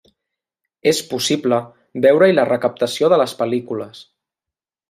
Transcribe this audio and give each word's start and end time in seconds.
És 0.91 1.01
possible 1.11 1.59
veure-hi 2.07 2.37
la 2.39 2.49
recaptació 2.51 3.13
de 3.15 3.23
les 3.23 3.37
pel·lícules. 3.43 4.05